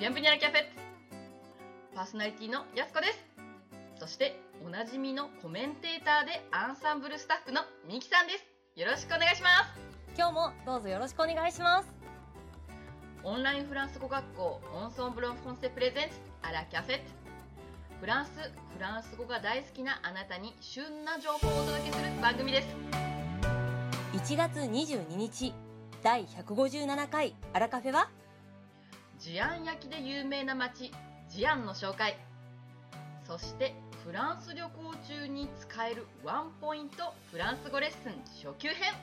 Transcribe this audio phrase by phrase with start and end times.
[0.00, 0.60] ビアンプニャラキャフェ。
[1.94, 3.22] パーソナリティのやすこです。
[3.98, 8.80] そしておなじみのコメンテーターでアンサンブルスタッフのみきさんです。
[8.80, 9.78] よろしくお願いします。
[10.16, 11.92] 今日もどうぞよろしくお願いします。
[13.24, 17.00] オンラインフランス語学校オンソンブロンフォンセプレゼンツアラキャフェ。
[18.00, 22.68] フランスフランス語が大好きなあなたに旬な情報をお届けする番組です。
[24.14, 25.52] 1月22日
[26.02, 28.08] 第157回アラカフェは
[29.20, 30.90] ジアン焼きで有名な街
[31.28, 32.16] ジアンの紹介。
[33.26, 38.12] そしてフランス旅行中に使えるワンポイントフランス語レッスン
[38.42, 38.94] 初級編。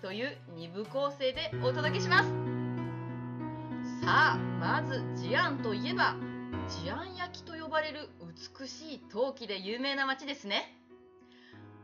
[0.00, 2.30] という2部構成でお届けします。
[4.02, 6.16] さあまずジアンといえば
[6.82, 8.08] ジアン焼きと呼ばれる
[8.58, 10.74] 美しい陶器で有名な街ですね。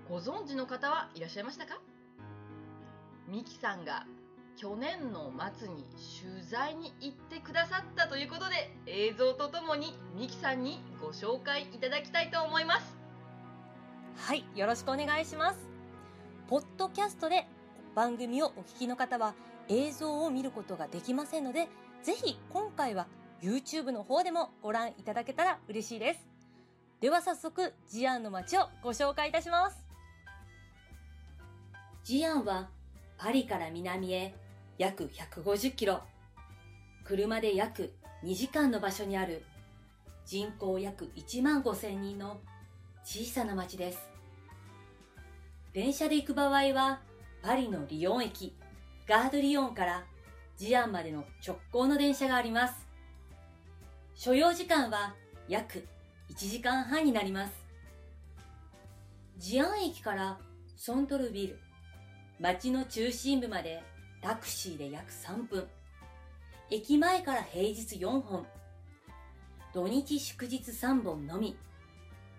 [0.09, 1.79] ご存知の方はいらっしゃいましたか？
[3.29, 4.07] ミキさんが
[4.61, 5.85] 去年の末に
[6.21, 12.99] 取材に行ってくださったということで映像とともにミキさんにご紹介いただきたいと思います。
[14.17, 15.61] はいよろしくお願いします。
[16.49, 17.47] ポッドキャストで
[17.95, 19.35] 番組をお聞きの方は
[19.69, 21.69] 映像を見ることができませんので
[22.03, 23.07] ぜひ今回は
[23.41, 26.27] YouTube の方でもご覧いただけたら嬉しいです。
[27.01, 29.87] では早速ジアンの街をご紹介いたします。
[32.03, 32.71] ジアンは
[33.19, 34.35] パリから南へ
[34.79, 36.03] 約150キロ、
[37.05, 39.45] 車で約2時間の場所にある
[40.25, 42.39] 人口約1万5千人の
[43.03, 43.99] 小さな町です。
[45.73, 47.01] 電車で行く場合は、
[47.43, 48.55] パリのリヨン駅、
[49.09, 50.05] ガードリヨンから
[50.57, 52.75] ジアンまでの直行の電車があります。
[54.15, 55.15] 所要時間は
[55.49, 55.89] 約
[56.31, 57.53] 1時間半になります。
[59.39, 60.39] ジアン駅から
[60.77, 61.59] ソントルビル、
[62.39, 63.83] 街の中心部まで
[64.21, 65.67] タクシーで約3分。
[66.71, 68.47] 駅前から平日4本。
[69.73, 71.57] 土日祝日3本のみ。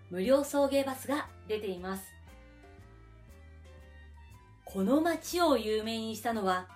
[0.09, 2.03] 無料送迎バスが出ています。
[4.65, 6.67] この街を有名にしたのは、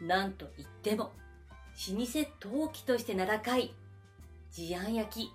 [0.00, 1.12] なんと言っても、
[1.88, 3.74] 老舗陶器として名高い、
[4.50, 5.32] 治安焼き。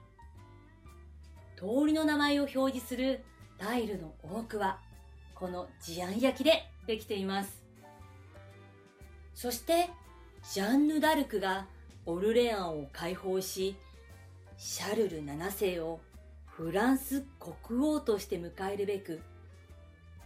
[1.56, 3.24] 通りの名前を表示する
[3.58, 4.80] タイルの多くは、
[5.36, 7.61] この治安焼きでできています。
[9.42, 9.90] そして
[10.54, 11.66] ジャンヌ・ダルクが
[12.06, 13.76] オルレアンを解放し
[14.56, 16.00] シャルル7世を
[16.46, 19.20] フランス国王として迎えるべく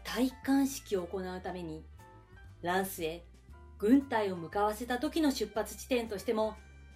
[0.03, 1.86] 戴冠式を行うために
[2.62, 3.24] ランスへ
[3.80, 6.56] 軍隊を向かわせた時の出発地点としても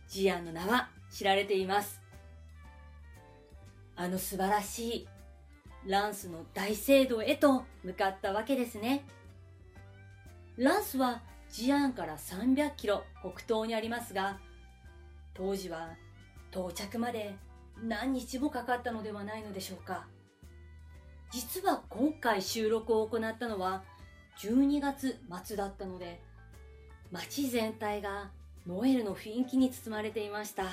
[0.09, 2.01] ジアンの名は知られています。
[3.95, 5.07] あの素晴らしい
[5.87, 9.05] ランスの大聖堂へと向かったわけですね。
[10.57, 14.39] ランスはジアンから300キロ北東にありますが、
[15.33, 15.89] 当時は
[16.51, 17.35] 到着まで
[17.83, 20.07] 何日もかかったのではないのでしょうか。
[21.31, 23.83] 実は今回収録を行ったのは
[24.39, 26.21] 12月末だったので、
[27.11, 28.29] 街全体が
[28.67, 30.65] ノエルの雰囲気に包まれていました。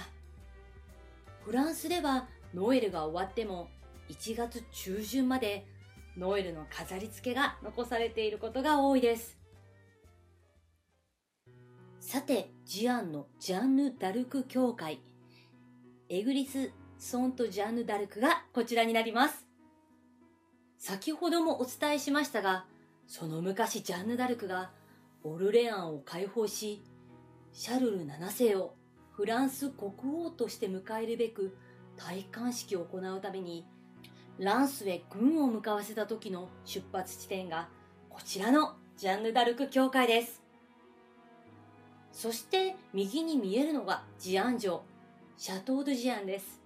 [1.44, 3.68] フランスではノエルが終わっても
[4.08, 5.66] 1月中旬まで
[6.16, 9.45] ノエルの飾り付けが残されていることが多いです。
[12.08, 15.00] さて、ジアンのジャンヌ・ダルク教会。
[16.08, 19.44] エグリス・ソント・ジャンヌ・ダルクがこちらになります。
[20.78, 22.64] 先ほどもお伝えしましたが、
[23.08, 24.70] その昔ジャンヌ・ダルクが
[25.24, 26.80] オルレアンを解放し、
[27.52, 28.76] シャルル7世を
[29.10, 29.92] フランス国
[30.26, 31.58] 王として迎えるべく
[31.98, 33.66] 戴冠式を行うために、
[34.38, 37.68] ランスへ軍を向かわせた時の出発地点が
[38.08, 40.45] こちらのジャンヌ・ダルク教会です。
[42.16, 44.82] そして右に見えるのがジアン城、
[45.36, 46.62] シャトー・ド・ジアンです。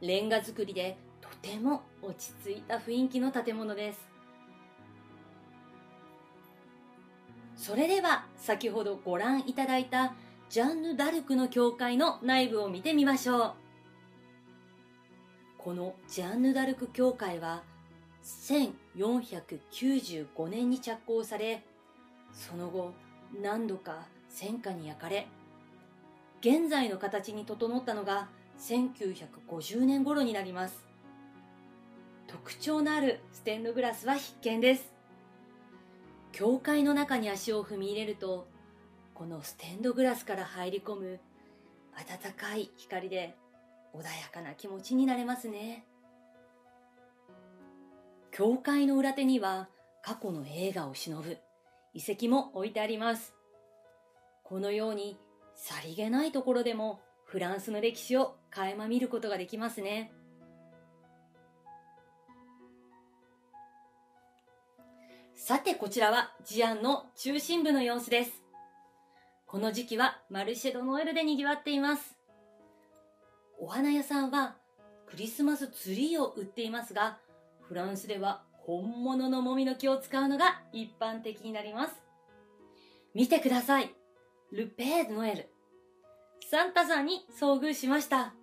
[0.00, 4.00] レンガ造りでとても落ち着いた雰囲気の建物です。
[7.54, 10.16] それでは先ほどご覧いただいた
[10.48, 13.52] ジャンヌ・ダルクの教会の内部を見てみましょう。
[15.56, 17.62] このジャンヌ・ダルク教会は
[18.24, 21.62] 1495年に着工され
[22.38, 22.92] その後
[23.42, 25.26] 何度か戦火に焼かれ
[26.40, 28.28] 現在の形に整ったのが
[28.60, 30.86] 1950年頃になります。
[32.28, 34.92] 特徴のあるステンドグラスは必見です。
[36.30, 38.46] 教会の中に足を踏み入れると
[39.14, 41.20] このステンドグラスから入り込む
[41.96, 43.34] 暖かい光で
[43.92, 45.84] 穏やかな気持ちになれますね。
[48.30, 49.68] 教会の裏手には
[50.02, 51.38] 過去の映画を忍ぶ。
[51.94, 53.34] 遺跡も置いてあります。
[54.42, 55.18] このように
[55.54, 60.12] さりげないところでもフランスの歴史を垣間見ることができますね。
[65.34, 68.42] さてこちらはジアンの中心部の様子です。
[69.46, 72.18] この時期はマルシェドノエルで賑わっています。
[73.58, 74.56] お花屋さんは
[75.06, 77.18] クリスマスツリーを売っていますが、
[77.62, 81.94] フランスでは本物のもみの木を使うのが一般的になります。
[83.14, 83.94] 見てください。
[84.52, 85.48] ルペーノエル。
[86.50, 88.34] サンタさんに遭遇しました。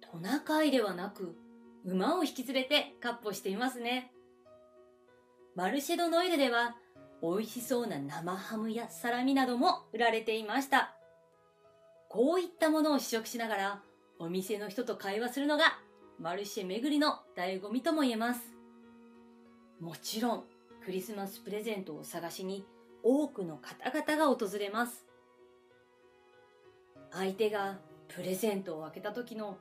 [0.00, 1.36] トナカイではなく、
[1.84, 4.14] 馬を引き連れてカッポしていますね。
[5.54, 6.76] マルシェドノエルでは、
[7.20, 10.96] 美味しそうな生ハムやサラミなども売られていました。
[12.08, 13.82] こういったものを試食しながら、
[14.18, 15.78] お店の人と会話するのが、
[16.18, 18.59] マルシェ巡りの醍醐味とも言えます。
[19.80, 20.44] もちろん、
[20.84, 22.66] クリスマスプレゼントを探しに
[23.02, 25.06] 多くの方々が訪れます。
[27.12, 27.78] 相手が
[28.08, 29.56] プレゼントを開けた時の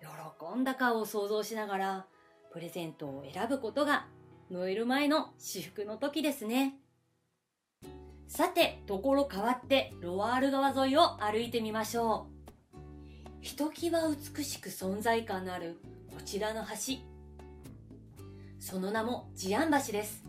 [0.00, 2.06] 喜んだ顔を想像しながら
[2.52, 4.06] プレゼントを選ぶことが
[4.50, 6.78] ノエル前の至福の時ですね。
[8.28, 12.64] さて、ところ変わってロワール川沿いを歩いてみましょう。
[13.40, 15.76] ひときわ美しく存在感のある
[16.14, 17.15] こちらの橋。
[18.68, 20.24] その名もジアン橋です。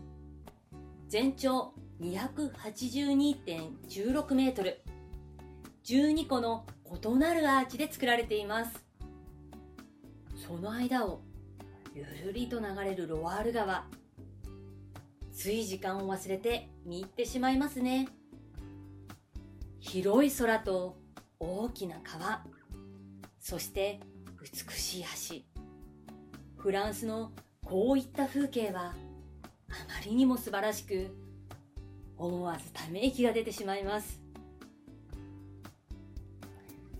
[1.08, 4.80] 全長282.16メートル。
[5.84, 8.86] 12個の異なるアーチで作られています。
[10.46, 11.20] その間を
[11.96, 13.86] ゆるりと流れるロワール川。
[15.32, 18.06] つい時間を忘れて見入ってしまいますね。
[19.80, 20.96] 広い空と
[21.40, 22.44] 大きな川、
[23.40, 23.98] そして
[24.40, 25.08] 美しい橋。
[26.62, 27.32] フランスの
[27.68, 28.92] こういった風景はあ
[29.68, 31.14] まりにも素晴らしく、
[32.16, 34.22] 思わずため息が出てしまいます。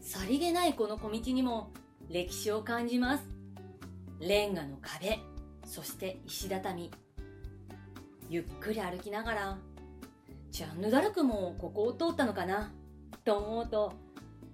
[0.02, 1.70] さりげないこの小道にも
[2.10, 3.24] 歴史を感じます。
[4.20, 5.18] レンガの壁、
[5.64, 6.90] そして石畳。
[8.28, 9.58] ゆっくり歩きながら、
[10.50, 12.70] ジャンヌ・ダルクもここを通ったのかな
[13.24, 13.94] と思うと、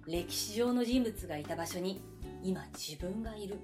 [0.07, 2.01] 歴史上の人物がいた場所に
[2.41, 3.59] 今自分がいる。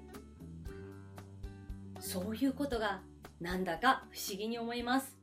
[2.02, 3.00] そういうことが
[3.40, 5.16] なんだか不思議に思います。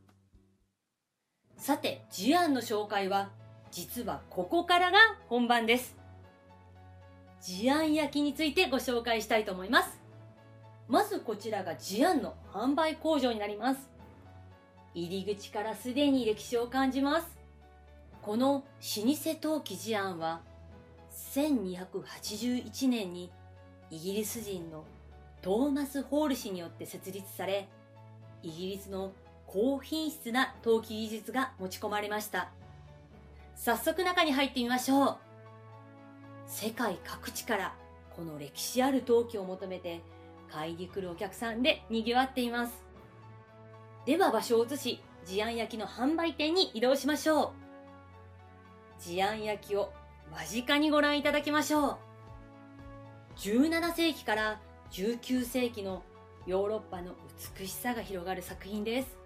[1.57, 3.31] さて、ジアンの紹介は
[3.69, 4.97] 実はここからが
[5.27, 5.97] 本番です。
[7.41, 9.99] ジアン焼きについてご紹介したいと思います。
[10.87, 13.89] まずこちらがジアンの販売工場になります。
[14.93, 17.27] 入り口からすでに歴史を感じます。
[18.21, 18.63] この老
[19.13, 20.41] 舗陶器ジアンは、
[21.35, 23.31] 1281年に
[23.91, 24.85] イギリス人の
[25.41, 27.69] トーマス・ホール氏によって設立され、
[28.43, 29.13] イギリスの
[29.47, 32.49] 高品質な陶器技術が持ち込まれました。
[33.55, 35.17] 早速中に入ってみましょう。
[36.45, 37.75] 世界各地から
[38.15, 40.01] この歴史ある陶器を求めて
[40.51, 42.83] 買いに来るお客さんで賑わっています。
[44.05, 47.53] では場所を移し、治安焼きの販売店に移動しましょ
[48.99, 49.01] う。
[49.01, 49.93] 治安焼きを
[50.31, 51.97] 間近にご覧いただきましょう。
[53.37, 54.59] 17世紀から
[54.91, 56.03] 19世紀の
[56.45, 57.13] ヨーロッパの
[57.59, 59.17] 美しさが広がる作品です。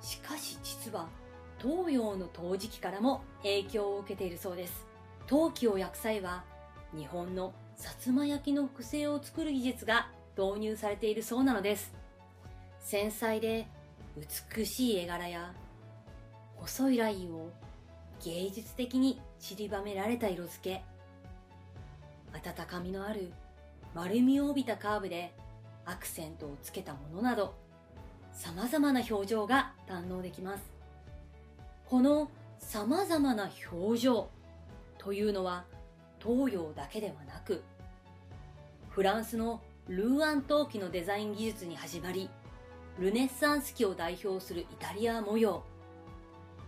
[0.00, 1.08] しかし実は
[1.60, 4.86] 東洋の陶磁器からも影響を受けているそうです。
[5.26, 6.44] 陶器を焼く際は
[6.96, 11.92] 日本の薩摩焼の複製を作る技術が導入されているそうなのです。
[12.80, 13.66] 繊細で
[14.54, 15.52] 美しい絵柄や
[16.56, 17.50] 細いラインを
[18.24, 20.82] 芸術的に散りばめられた色付け、
[22.32, 23.32] 温かみのある
[23.94, 25.34] 丸みを帯びたカーブで
[25.84, 27.54] アクセントをつけたものなど、
[28.32, 30.62] 様々な表情が堪能できます。
[31.86, 32.30] この
[32.60, 34.28] 様々な表情
[34.98, 35.64] というのは
[36.20, 37.62] 東洋だけではなく、
[38.90, 42.28] フランスのルーアン陶器のデザイン技術に始まり、
[42.98, 45.62] ルネッサンス期を代表するイタリア模様、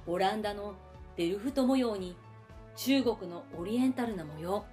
[0.06, 0.74] オランダの
[1.16, 2.16] デルフト模様に
[2.76, 4.64] 中国のオリエンタルな模様、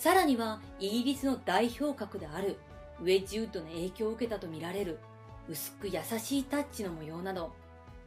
[0.00, 2.56] さらにはイギリスの代表格である
[3.02, 4.98] ウェッジウッドの影響を受けたとみられる
[5.46, 7.52] 薄く優しいタッチの模様など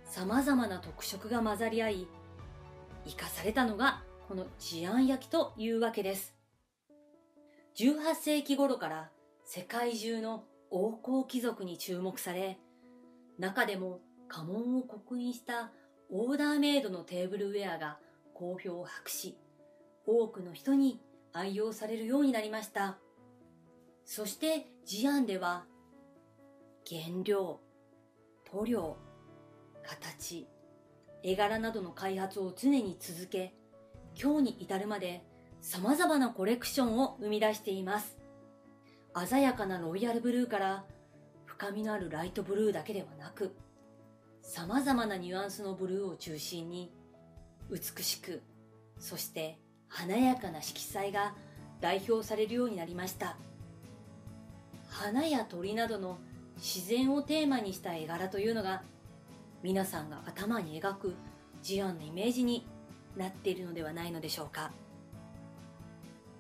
[0.08, 2.08] 様々な特色が混ざり合い
[3.06, 6.34] 生かされたのがこの治安焼きというわけです。
[7.78, 9.12] 18世紀頃から
[9.46, 12.58] 世界中の王侯貴族に注目され、
[13.38, 15.70] 中でも家紋を刻印した
[16.10, 18.00] オーダーメイドのテーブルウェアが
[18.34, 19.38] 好評を博し、
[20.08, 21.00] 多くの人に
[21.34, 22.98] 愛用されるようになりました。
[24.06, 25.66] そしてジアンでは、
[26.88, 27.60] 原料、
[28.52, 28.98] 塗料、
[29.84, 30.48] 形、
[31.24, 33.56] 絵柄などの開発を常に続け、
[34.22, 35.26] 今日に至るまで
[35.60, 38.18] 様々なコレクションを生み出しています。
[39.28, 40.86] 鮮やかなロイヤルブルーから
[41.46, 43.56] 深みのあるライトブルーだけではなく、
[44.44, 46.92] 様々なニュアンスのブルーを中心に
[47.72, 48.44] 美しく、
[49.00, 49.58] そして
[49.94, 51.36] 華やかな色彩が
[51.80, 53.38] 代表されるようになりました。
[54.90, 56.18] 花や鳥などの
[56.58, 58.82] 自然をテーマにした絵柄というのが
[59.62, 61.16] 皆さんが頭に描く
[61.62, 62.66] ジアンのイメージに
[63.16, 64.72] なっているのではないのでしょうか。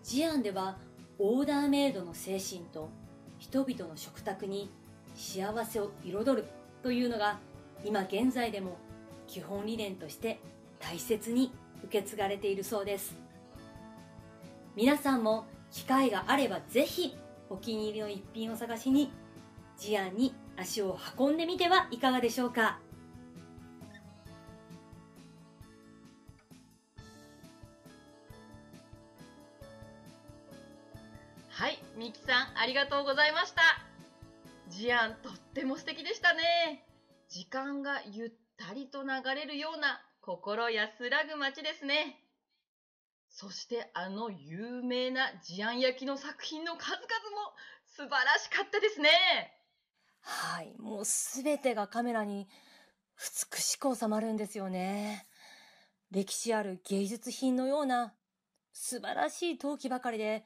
[0.01, 0.77] ジアンでは
[1.19, 2.89] オーダーメイドの精神と
[3.37, 4.71] 人々の食卓に
[5.13, 6.47] 幸せを彩る
[6.81, 7.39] というのが
[7.85, 8.77] 今現在でも
[9.27, 10.39] 基本理念として
[10.79, 13.22] 大切に受け継がれているそうです
[14.75, 17.15] 皆さんも機会があればぜひ
[17.49, 19.11] お気に入りの一品を探しに
[19.77, 22.79] ジアンに足を運んでみてはいかがでしょうか
[31.49, 33.61] はい、ミキさん、ありがとうございました。
[34.69, 36.83] ジアン、とっても素敵でしたね。
[37.29, 42.22] 時間がゆったりと流れるような心安らぐ街ですね。
[43.35, 47.07] そしてあの有名なジアン焼きの作品の数々も
[47.87, 49.09] 素晴らしかったですね。
[50.21, 52.47] はい、もうすべてがカメラに
[53.51, 55.27] 美しく収まるんですよね。
[56.11, 58.13] 歴史ある芸術品のような
[58.71, 60.45] 素晴らしい陶器ばかりで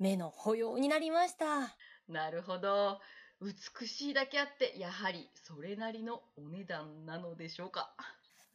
[0.00, 1.76] 目の保養になりました。
[2.08, 3.00] なるほど。
[3.40, 7.94] 美しいだけあって、やはりそれなりのお値段なのでしょうか。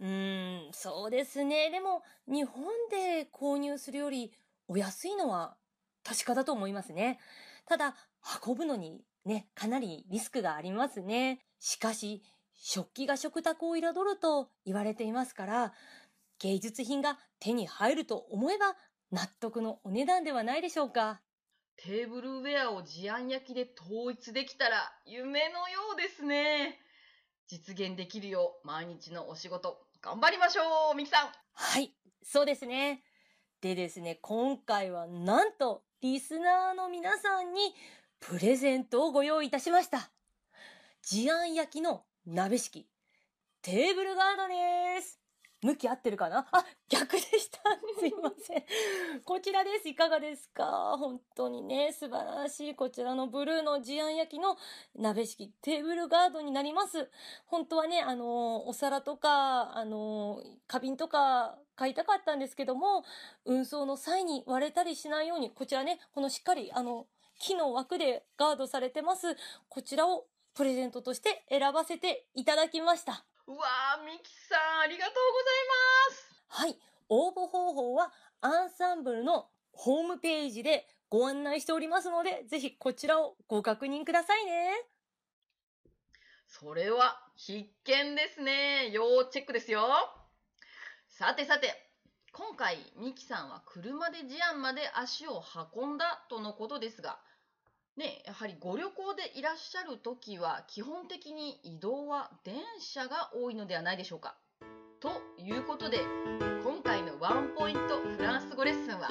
[0.01, 1.69] うーん、そうですね。
[1.69, 4.33] でも、日本で購入するより
[4.67, 5.55] お安いのは
[6.03, 7.19] 確かだと思いますね。
[7.67, 7.95] ただ、
[8.45, 11.45] 運ぶのにね、かなりリスクがありますね。
[11.59, 12.23] しかし、
[12.55, 15.73] 食器が食卓を彩ると言われていますから、
[16.39, 18.75] 芸術品が手に入ると思えば
[19.11, 21.21] 納得のお値段ではないでしょうか。
[21.77, 26.79] テーブルウェアをジアン焼きで統一できたら夢のようですね。
[27.47, 31.29] 実現できるよう毎日のお仕事頑張りましょう、ミキさん。
[31.53, 31.93] はい、
[32.23, 33.03] そうですね。
[33.61, 37.75] でですね、今回はなんとリスナーの皆さんに
[38.19, 40.09] プレゼントをご用意いたしました。
[41.03, 42.87] 治安焼きの鍋敷き、
[43.61, 45.20] テーブルガードです。
[45.61, 46.47] 向き合ってるかな？
[46.51, 47.59] あ、逆でした。
[47.99, 48.63] すいません。
[49.23, 49.89] こちらです。
[49.89, 50.95] いかがですか？
[50.97, 52.75] 本当にね、素晴らしい。
[52.75, 54.57] こちらのブルーのジアン焼きの
[54.95, 57.09] 鍋敷き、テーブルガードになります。
[57.45, 63.03] 本当はね、あの、お皿とか、あの、花瓶とか買いたかったんですけども、
[63.45, 67.07] 運送の際に割れたりしないように、こちらね、このしっかり、あの、
[67.39, 69.35] 木の枠でガードされてます。
[69.69, 73.25] こちらをプレゼントとして選ばせていただきました。
[73.47, 75.15] うわー、ミキさん、ありがとう
[76.51, 76.77] はい。
[77.07, 84.85] 応募方法はアンサンブルのホームページでご案内しておりますので、ぜひこちらをご確認くださいね。
[86.47, 88.89] それは必見ですね。
[88.91, 89.87] 要チェックですよ。
[91.07, 91.89] さてさて、
[92.33, 95.41] 今回ミキさんは車でジアンまで足を
[95.73, 97.19] 運んだとのことですが、
[97.97, 104.35] ね、やはりご旅行でいらっしゃる時は基本的に移動は電車が多いのではないでしょうか。
[104.99, 105.99] ということで、
[106.63, 109.09] 今回のワンポイントフランス語レッスンは、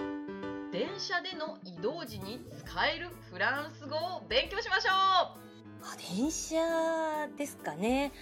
[0.72, 8.12] 電車での移動時に使えるフランス語を勉強しましょうあ、電車ですかね。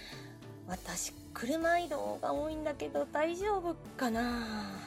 [0.67, 4.77] 私、車移動が多いんだけど大丈夫かな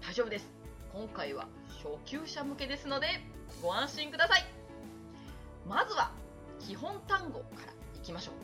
[0.00, 0.50] 大丈夫です
[0.92, 3.06] 今回は初級者向けですので
[3.62, 4.59] ご安心ください
[5.70, 6.10] まずは
[6.58, 8.34] 基本単語からいきましょう。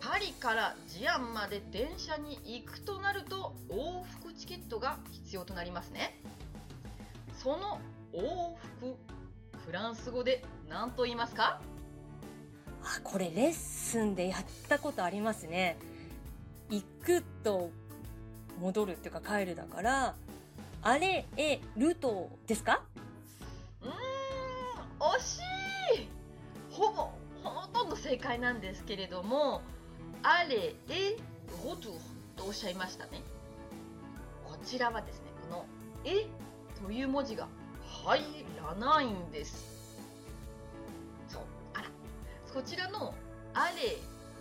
[0.00, 6.20] パリからジアンまで電車に行くとなると往復チケットが必要となりますね。
[7.36, 7.80] その
[8.14, 8.96] 往復
[9.66, 11.60] フランス語で何と言いますか？
[12.84, 15.76] あ、これレッスンでやったことありますね。
[16.70, 17.70] 行くと
[18.60, 20.14] 戻るっていうか帰るだから、
[20.82, 22.82] あれ、え、るとですか？
[24.98, 25.38] 惜し
[26.02, 26.08] い。
[26.70, 27.10] ほぼ
[27.42, 29.62] ほとんど正解なんですけれども
[30.22, 31.16] 「あれえ
[31.64, 32.00] ロトゥ」
[32.36, 33.22] とおっしゃいましたね。
[34.44, 35.66] こちらはですねこの
[36.04, 36.26] 「え」
[36.84, 37.48] という文字が
[38.04, 38.20] 入
[38.56, 39.66] らないんです。
[41.28, 41.42] そう。
[41.74, 41.90] あら。
[42.52, 43.14] こちらの
[43.54, 43.98] 「あれ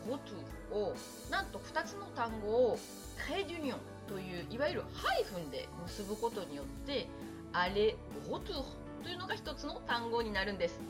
[0.09, 0.95] ロトゥ」を
[1.31, 2.79] なんと2つの単語を
[3.27, 7.07] 「クレデュニョン」といういわゆるハイフンで結ぶことによって
[7.53, 7.95] 「あれ
[8.29, 8.63] ロトゥ」
[9.07, 10.81] というのが一つの単語になるんです。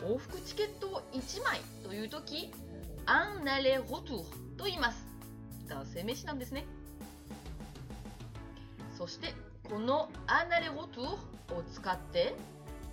[0.00, 2.50] 往復チケットを1枚という時
[3.06, 5.06] アンナレロトゥと言います。
[5.68, 6.66] 男性名詞なんですね。
[8.98, 9.34] そして
[9.70, 11.04] このアナレゴトゥ
[11.54, 12.34] を使って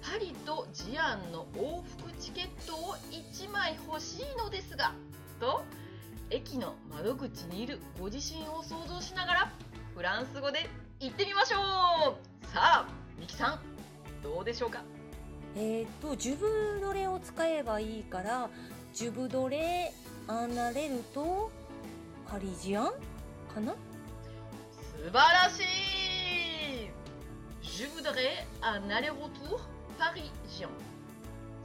[0.03, 4.93] パリとジアンの往復チケットを1枚欲しいのですが
[5.39, 5.63] と
[6.29, 9.51] 駅の窓口にいるご自身を想像しながら
[9.95, 10.69] フランス語で
[10.99, 11.57] 言ってみましょ
[12.43, 12.45] う。
[12.45, 12.87] さあ
[13.19, 13.78] ミキさん。
[14.23, 14.81] どうでしょうか？
[15.55, 18.49] えっ、とジュブドレを使えばいいから
[18.93, 19.91] ジュブドレ
[20.27, 21.51] アナレルと
[22.29, 22.85] パリジアン
[23.53, 23.73] かな？
[23.73, 26.89] 素晴らしい
[27.63, 29.59] ！Je voudrais un aller-retour
[29.97, 30.67] parisien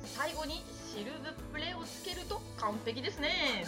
[0.05, 0.63] 最後に
[0.95, 3.65] シルブプレをつけると完璧ですね。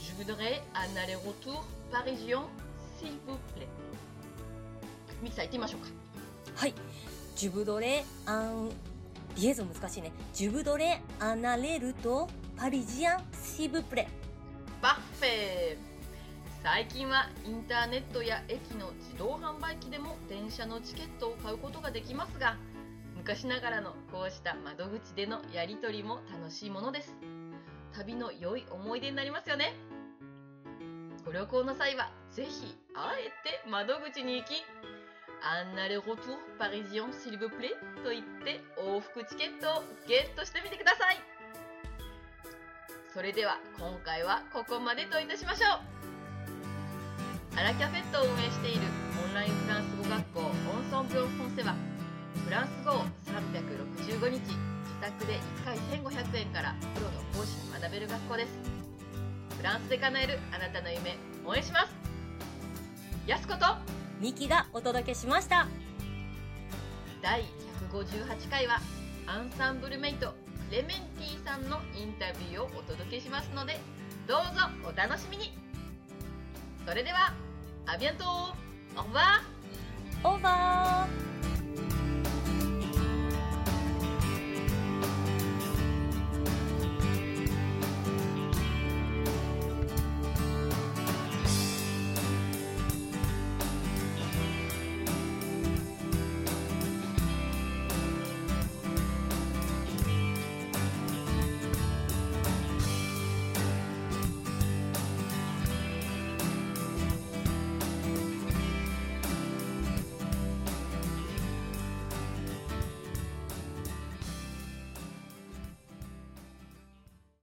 [0.00, 1.62] Je voudrais un aller-retour
[1.92, 2.42] parisien
[3.00, 3.68] s'il vous plaît。
[5.22, 5.88] ミキさん言ってみましょうか
[6.58, 6.74] はい。
[7.36, 8.70] ジュブドレアン
[9.36, 10.10] リエゾン難しいね。
[10.34, 14.08] ジュブドレアナレルとパリジアンシブプレ。
[14.82, 15.76] バッフェ
[16.64, 22.56] 最近はインターネットや駅の自動販売機でも電車のチケットを買うことができますが
[23.16, 27.14] 昔ながらのこうした窓口でのやり取りも楽しいものです。
[27.92, 29.76] 旅の良い思い出になりますよね。
[31.24, 34.64] ご旅行の際はぜひあえて窓口に行き
[35.40, 36.18] アンナレ・ロトゥー・
[36.58, 37.70] パリジオン・シルブプレ
[38.02, 41.22] と言って往復チケットをゲットしてみてください。
[43.14, 45.78] それでは今回はここまでといたしましょ
[47.54, 47.58] う。
[47.58, 48.80] アラキャフェットを運営している
[49.26, 50.54] オンラインフランス語学校オン
[50.90, 51.74] ソンブロンフォンセは
[52.44, 54.54] フランス語を365日自
[55.00, 58.50] 宅で1回1500円からプロの講師に学べる学校です。
[59.56, 61.16] フランスで叶えるあなたの夢
[61.46, 61.94] 応援します。
[63.26, 63.66] やすこと
[64.20, 65.68] ミキがお届けしました。
[67.22, 67.44] 第
[67.90, 68.80] 158回は
[69.26, 70.34] アンサンブルメイト
[70.68, 73.78] クレメンティさんのインタビューをお届けしますので
[74.26, 75.52] どうぞお楽しみに。
[76.86, 77.32] それでは
[77.86, 78.68] アビアントオー。
[79.14, 81.47] バーオーバー